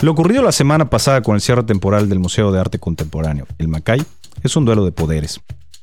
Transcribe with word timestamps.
Lo 0.00 0.12
ocurrido 0.12 0.44
la 0.44 0.52
semana 0.52 0.88
pasada 0.90 1.22
con 1.22 1.34
el 1.34 1.40
cierre 1.40 1.64
temporal 1.64 2.08
del 2.08 2.20
Museo 2.20 2.52
de 2.52 2.60
Arte 2.60 2.78
Contemporáneo, 2.78 3.48
el 3.58 3.66
Macay, 3.66 4.00
es 4.44 4.54
un 4.54 4.64
duelo 4.64 4.84
de 4.84 4.92
poderes. 4.92 5.40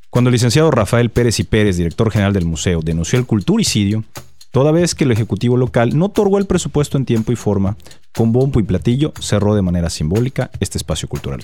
Cuando 0.09 0.29
el 0.29 0.33
licenciado 0.33 0.71
Rafael 0.71 1.09
Pérez 1.09 1.41
y 1.41 1.43
Pérez, 1.43 1.75
director 1.75 2.09
general 2.09 2.31
del 2.31 2.45
museo, 2.45 2.79
denunció 2.81 3.19
el 3.19 3.25
culturicidio, 3.25 4.05
toda 4.51 4.71
vez 4.71 4.95
que 4.95 5.03
el 5.03 5.11
Ejecutivo 5.11 5.57
local 5.57 5.97
no 5.97 6.05
otorgó 6.05 6.37
el 6.37 6.45
presupuesto 6.45 6.97
en 6.97 7.03
tiempo 7.03 7.33
y 7.33 7.35
forma, 7.35 7.75
con 8.15 8.31
bombo 8.31 8.61
y 8.61 8.63
platillo 8.63 9.11
cerró 9.19 9.53
de 9.53 9.61
manera 9.61 9.89
simbólica 9.89 10.49
este 10.61 10.77
espacio 10.77 11.09
cultural. 11.09 11.41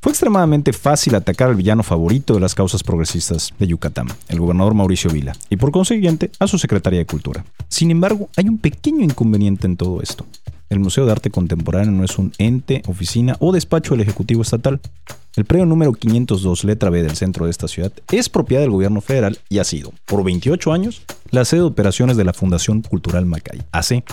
Fue 0.00 0.12
extremadamente 0.12 0.72
fácil 0.72 1.14
atacar 1.14 1.50
al 1.50 1.56
villano 1.56 1.82
favorito 1.82 2.32
de 2.32 2.40
las 2.40 2.54
causas 2.54 2.82
progresistas 2.84 3.52
de 3.58 3.66
Yucatán, 3.66 4.06
el 4.28 4.40
gobernador 4.40 4.72
Mauricio 4.72 5.10
Vila, 5.10 5.34
y 5.50 5.56
por 5.56 5.72
consiguiente 5.72 6.30
a 6.38 6.46
su 6.46 6.56
secretaria 6.56 7.00
de 7.00 7.06
Cultura. 7.06 7.44
Sin 7.68 7.90
embargo, 7.90 8.30
hay 8.36 8.48
un 8.48 8.56
pequeño 8.56 9.04
inconveniente 9.04 9.66
en 9.66 9.76
todo 9.76 10.00
esto. 10.00 10.24
El 10.68 10.80
Museo 10.80 11.06
de 11.06 11.12
Arte 11.12 11.30
Contemporáneo 11.30 11.92
no 11.92 12.04
es 12.04 12.18
un 12.18 12.32
ente, 12.36 12.82
oficina 12.86 13.36
o 13.40 13.52
despacho 13.52 13.94
del 13.94 14.02
Ejecutivo 14.02 14.42
Estatal. 14.42 14.80
El 15.34 15.46
predio 15.46 15.64
número 15.64 15.92
502, 15.94 16.64
letra 16.64 16.90
B 16.90 17.02
del 17.02 17.16
centro 17.16 17.46
de 17.46 17.50
esta 17.50 17.68
ciudad, 17.68 17.92
es 18.12 18.28
propiedad 18.28 18.62
del 18.62 18.70
gobierno 18.70 19.00
federal 19.00 19.38
y 19.48 19.60
ha 19.60 19.64
sido, 19.64 19.92
por 20.04 20.24
28 20.24 20.72
años, 20.72 21.02
la 21.30 21.44
sede 21.44 21.60
de 21.60 21.66
operaciones 21.66 22.16
de 22.18 22.24
la 22.24 22.34
Fundación 22.34 22.82
Cultural 22.82 23.24
Macay, 23.24 23.62
AC, 23.72 24.04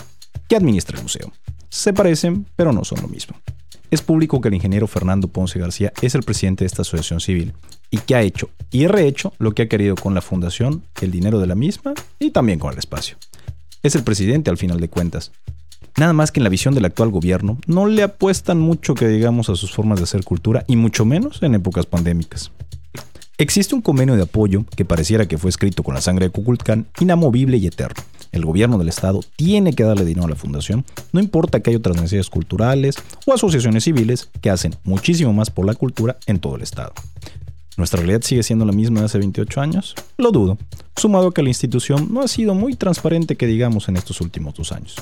que 0.48 0.56
administra 0.56 0.96
el 0.96 1.02
museo. 1.02 1.30
Se 1.68 1.92
parecen, 1.92 2.46
pero 2.56 2.72
no 2.72 2.84
son 2.84 3.02
lo 3.02 3.08
mismo. 3.08 3.36
Es 3.90 4.00
público 4.00 4.40
que 4.40 4.48
el 4.48 4.54
ingeniero 4.54 4.86
Fernando 4.86 5.28
Ponce 5.28 5.58
García 5.58 5.92
es 6.00 6.14
el 6.14 6.22
presidente 6.22 6.64
de 6.64 6.66
esta 6.66 6.82
asociación 6.82 7.20
civil 7.20 7.52
y 7.90 7.98
que 7.98 8.14
ha 8.14 8.22
hecho 8.22 8.50
y 8.70 8.86
rehecho 8.86 9.32
lo 9.38 9.52
que 9.52 9.62
ha 9.62 9.68
querido 9.68 9.94
con 9.94 10.14
la 10.14 10.22
fundación, 10.22 10.84
el 11.00 11.10
dinero 11.10 11.38
de 11.38 11.46
la 11.46 11.54
misma 11.54 11.94
y 12.18 12.30
también 12.30 12.58
con 12.58 12.72
el 12.72 12.78
espacio. 12.78 13.16
Es 13.82 13.94
el 13.94 14.02
presidente 14.02 14.50
al 14.50 14.56
final 14.56 14.80
de 14.80 14.88
cuentas. 14.88 15.32
Nada 15.96 16.12
más 16.12 16.30
que 16.30 16.40
en 16.40 16.44
la 16.44 16.50
visión 16.50 16.74
del 16.74 16.84
actual 16.84 17.10
gobierno 17.10 17.58
no 17.66 17.86
le 17.86 18.02
apuestan 18.02 18.60
mucho 18.60 18.94
que 18.94 19.08
digamos 19.08 19.48
a 19.48 19.56
sus 19.56 19.72
formas 19.72 19.98
de 19.98 20.04
hacer 20.04 20.24
cultura 20.24 20.64
y 20.66 20.76
mucho 20.76 21.04
menos 21.04 21.42
en 21.42 21.54
épocas 21.54 21.86
pandémicas. 21.86 22.52
Existe 23.38 23.74
un 23.74 23.82
convenio 23.82 24.16
de 24.16 24.22
apoyo 24.22 24.64
que 24.76 24.84
pareciera 24.84 25.26
que 25.26 25.38
fue 25.38 25.50
escrito 25.50 25.82
con 25.82 25.94
la 25.94 26.00
sangre 26.00 26.26
de 26.26 26.32
Kukulkan, 26.32 26.86
inamovible 27.00 27.56
y 27.58 27.66
eterno 27.66 28.02
el 28.36 28.44
gobierno 28.44 28.78
del 28.78 28.88
estado 28.88 29.20
tiene 29.36 29.72
que 29.72 29.82
darle 29.82 30.04
dinero 30.04 30.26
a 30.26 30.30
la 30.30 30.36
fundación, 30.36 30.84
no 31.12 31.20
importa 31.20 31.60
que 31.60 31.70
haya 31.70 31.78
otras 31.78 31.96
necesidades 31.96 32.30
culturales 32.30 32.96
o 33.26 33.32
asociaciones 33.32 33.84
civiles 33.84 34.28
que 34.40 34.50
hacen 34.50 34.76
muchísimo 34.84 35.32
más 35.32 35.50
por 35.50 35.66
la 35.66 35.74
cultura 35.74 36.16
en 36.26 36.38
todo 36.38 36.56
el 36.56 36.62
estado. 36.62 36.92
¿Nuestra 37.76 37.98
realidad 37.98 38.22
sigue 38.22 38.42
siendo 38.42 38.64
la 38.64 38.72
misma 38.72 39.00
de 39.00 39.06
hace 39.06 39.18
28 39.18 39.60
años? 39.60 39.94
Lo 40.16 40.30
dudo, 40.30 40.56
sumado 40.96 41.28
a 41.28 41.34
que 41.34 41.42
la 41.42 41.50
institución 41.50 42.08
no 42.10 42.22
ha 42.22 42.28
sido 42.28 42.54
muy 42.54 42.74
transparente 42.74 43.36
que 43.36 43.46
digamos 43.46 43.88
en 43.88 43.96
estos 43.96 44.20
últimos 44.20 44.54
dos 44.54 44.72
años. 44.72 44.96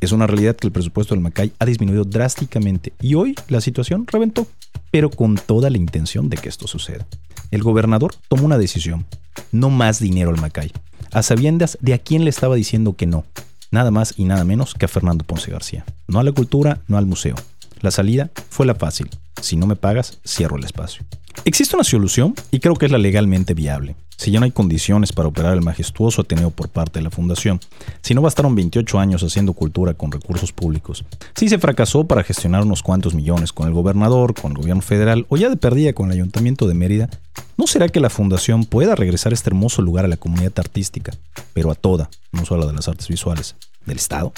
Es 0.00 0.12
una 0.12 0.26
realidad 0.26 0.56
que 0.56 0.66
el 0.66 0.72
presupuesto 0.72 1.14
del 1.14 1.22
Macay 1.22 1.52
ha 1.58 1.64
disminuido 1.64 2.04
drásticamente 2.04 2.92
y 3.00 3.14
hoy 3.14 3.34
la 3.48 3.60
situación 3.60 4.06
reventó, 4.06 4.46
pero 4.90 5.10
con 5.10 5.36
toda 5.36 5.70
la 5.70 5.78
intención 5.78 6.28
de 6.28 6.36
que 6.36 6.48
esto 6.48 6.66
suceda. 6.66 7.06
El 7.50 7.62
gobernador 7.62 8.14
tomó 8.28 8.44
una 8.44 8.58
decisión, 8.58 9.06
no 9.52 9.70
más 9.70 9.98
dinero 9.98 10.30
al 10.30 10.40
Macay, 10.40 10.72
a 11.12 11.22
sabiendas 11.22 11.78
de 11.80 11.94
a 11.94 11.98
quién 11.98 12.24
le 12.24 12.30
estaba 12.30 12.56
diciendo 12.56 12.94
que 12.94 13.06
no, 13.06 13.24
nada 13.70 13.90
más 13.90 14.14
y 14.16 14.24
nada 14.24 14.44
menos 14.44 14.74
que 14.74 14.84
a 14.84 14.88
Fernando 14.88 15.24
Ponce 15.24 15.50
García. 15.50 15.84
No 16.08 16.18
a 16.18 16.24
la 16.24 16.32
cultura, 16.32 16.80
no 16.88 16.98
al 16.98 17.06
museo. 17.06 17.36
La 17.80 17.90
salida 17.90 18.30
fue 18.50 18.66
la 18.66 18.74
fácil. 18.74 19.08
Si 19.40 19.56
no 19.56 19.66
me 19.66 19.76
pagas, 19.76 20.18
cierro 20.26 20.56
el 20.56 20.64
espacio. 20.64 21.04
Existe 21.46 21.76
una 21.76 21.84
solución 21.84 22.34
y 22.50 22.58
creo 22.58 22.74
que 22.74 22.86
es 22.86 22.92
la 22.92 22.98
legalmente 22.98 23.54
viable 23.54 23.96
si 24.16 24.32
ya 24.32 24.40
no 24.40 24.44
hay 24.44 24.50
condiciones 24.50 25.12
para 25.12 25.28
operar 25.28 25.54
el 25.54 25.62
majestuoso 25.62 26.22
Ateneo 26.22 26.50
por 26.50 26.68
parte 26.68 26.98
de 26.98 27.04
la 27.04 27.10
Fundación, 27.10 27.60
si 28.02 28.14
no 28.14 28.22
bastaron 28.22 28.56
28 28.56 28.98
años 28.98 29.22
haciendo 29.22 29.52
cultura 29.52 29.94
con 29.94 30.10
recursos 30.10 30.52
públicos, 30.52 31.04
si 31.36 31.48
se 31.48 31.58
fracasó 31.58 32.04
para 32.04 32.24
gestionar 32.24 32.62
unos 32.62 32.82
cuantos 32.82 33.14
millones 33.14 33.52
con 33.52 33.68
el 33.68 33.74
gobernador, 33.74 34.34
con 34.34 34.52
el 34.52 34.58
gobierno 34.58 34.82
federal 34.82 35.26
o 35.28 35.36
ya 35.36 35.48
de 35.48 35.56
perdida 35.56 35.92
con 35.92 36.06
el 36.06 36.14
Ayuntamiento 36.14 36.66
de 36.66 36.74
Mérida, 36.74 37.10
¿no 37.56 37.68
será 37.68 37.88
que 37.88 38.00
la 38.00 38.10
Fundación 38.10 38.64
pueda 38.64 38.96
regresar 38.96 39.32
este 39.32 39.50
hermoso 39.50 39.82
lugar 39.82 40.04
a 40.04 40.08
la 40.08 40.16
comunidad 40.16 40.52
artística, 40.56 41.12
pero 41.52 41.70
a 41.70 41.74
toda, 41.74 42.10
no 42.32 42.44
solo 42.44 42.64
a 42.64 42.66
de 42.66 42.72
las 42.72 42.88
artes 42.88 43.08
visuales, 43.08 43.54
del 43.84 43.98
Estado? 43.98 44.32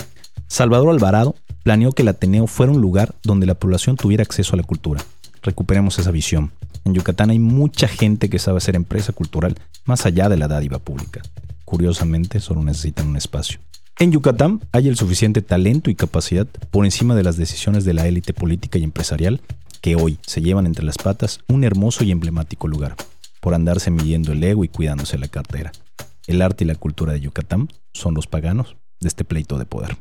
Salvador 0.49 0.91
Alvarado 0.91 1.37
planeó 1.63 1.93
que 1.93 2.03
el 2.03 2.09
Ateneo 2.09 2.47
fuera 2.47 2.73
un 2.73 2.81
lugar 2.81 3.15
donde 3.23 3.47
la 3.47 3.55
población 3.55 3.97
tuviera 3.97 4.23
acceso 4.23 4.55
a 4.55 4.57
la 4.57 4.63
cultura. 4.65 5.05
Recuperemos 5.43 5.99
esa 5.99 6.11
visión. 6.11 6.51
En 6.89 6.95
Yucatán 6.95 7.29
hay 7.29 7.39
mucha 7.39 7.87
gente 7.87 8.31
que 8.31 8.39
sabe 8.39 8.57
hacer 8.57 8.75
empresa 8.75 9.13
cultural 9.13 9.57
más 9.85 10.07
allá 10.07 10.31
de 10.31 10.39
la 10.39 10.49
dádiva 10.49 10.79
pública. 10.79 11.21
Curiosamente, 11.67 12.41
solo 12.41 12.65
necesitan 12.65 13.09
un 13.09 13.19
espacio. 13.19 13.61
En 13.99 14.11
Yucatán 14.11 14.63
hay 14.73 14.89
el 14.89 14.97
suficiente 14.97 15.43
talento 15.43 15.91
y 15.91 15.95
capacidad 15.95 16.47
por 16.71 16.87
encima 16.87 17.15
de 17.15 17.25
las 17.25 17.37
decisiones 17.37 17.85
de 17.85 17.93
la 17.93 18.07
élite 18.09 18.33
política 18.33 18.79
y 18.79 18.85
empresarial 18.85 19.43
que 19.83 19.97
hoy 19.97 20.19
se 20.23 20.41
llevan 20.41 20.65
entre 20.65 20.83
las 20.83 20.97
patas 20.97 21.41
un 21.47 21.63
hermoso 21.63 22.05
y 22.05 22.11
emblemático 22.11 22.69
lugar, 22.69 22.97
por 23.43 23.53
andarse 23.53 23.91
midiendo 23.91 24.33
el 24.33 24.43
ego 24.43 24.65
y 24.65 24.69
cuidándose 24.69 25.19
la 25.19 25.29
cartera. 25.29 25.73
El 26.27 26.41
arte 26.41 26.65
y 26.65 26.69
la 26.69 26.75
cultura 26.75 27.13
de 27.13 27.21
Yucatán 27.21 27.69
son 27.93 28.15
los 28.15 28.27
paganos 28.27 28.77
de 28.99 29.09
este 29.09 29.25
pleito 29.25 29.59
de 29.59 29.67
poder. 29.67 29.99